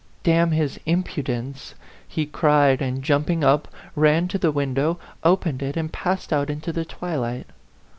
D 0.23 0.31
n 0.31 0.49
his 0.49 0.79
impudence!" 0.87 1.75
he 2.07 2.25
cried, 2.25 2.81
and, 2.81 3.03
jump 3.03 3.29
ing 3.29 3.43
up, 3.43 3.67
ran 3.95 4.27
to 4.29 4.39
the 4.39 4.51
window, 4.51 4.97
opened 5.23 5.61
it, 5.61 5.77
and 5.77 5.93
passed 5.93 6.33
out 6.33 6.49
into 6.49 6.73
the 6.73 6.85
twilight. 6.85 7.45